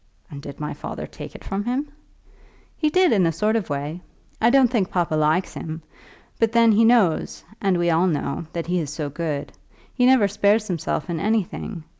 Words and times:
"And 0.31 0.41
did 0.41 0.59
my 0.59 0.73
father 0.73 1.05
take 1.05 1.35
it 1.35 1.43
from 1.43 1.63
him?" 1.65 1.89
"He 2.75 2.89
did, 2.89 3.11
in 3.11 3.27
a 3.27 3.31
sort 3.31 3.55
of 3.55 3.69
a 3.69 3.73
way. 3.73 4.01
I 4.41 4.49
don't 4.49 4.67
think 4.69 4.89
papa 4.89 5.13
likes 5.13 5.53
him; 5.53 5.83
but 6.39 6.53
then 6.53 6.71
he 6.71 6.83
knows, 6.85 7.43
and 7.61 7.77
we 7.77 7.91
all 7.91 8.07
know, 8.07 8.45
that 8.53 8.65
he 8.65 8.79
is 8.79 8.89
so 8.89 9.11
good. 9.11 9.51
He 9.93 10.07
never 10.07 10.27
spares 10.27 10.67
himself 10.67 11.07
in 11.07 11.19
anything. 11.19 11.83